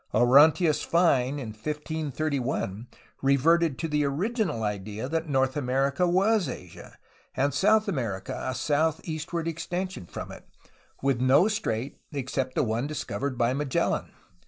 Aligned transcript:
Orontius 0.15 0.81
Fine, 0.81 1.37
in 1.37 1.49
1531, 1.49 2.87
reverted 3.21 3.77
to 3.77 3.87
the 3.87 4.03
original 4.03 4.63
idea 4.63 5.07
that 5.07 5.29
North 5.29 5.55
America 5.55 6.07
was 6.07 6.49
Asia, 6.49 6.97
and 7.35 7.53
South 7.53 7.87
America 7.87 8.35
a 8.49 8.55
southeastward 8.55 9.47
extension 9.47 10.07
from 10.07 10.31
it, 10.31 10.49
with 11.03 11.21
no 11.21 11.47
strait 11.47 11.99
except 12.11 12.55
the 12.55 12.63
one 12.63 12.87
discovered 12.87 13.37
by 13.37 13.53
Magellan. 13.53 14.11